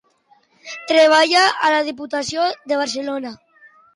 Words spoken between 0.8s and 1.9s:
Treballa a la